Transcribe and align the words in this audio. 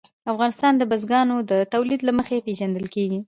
افغانستان 0.31 0.73
د 0.77 0.83
بزګانو 0.91 1.37
د 1.51 1.53
تولید 1.73 2.01
له 2.07 2.11
مخې 2.19 2.43
پېژندل 2.45 2.85
کېږي. 2.95 3.19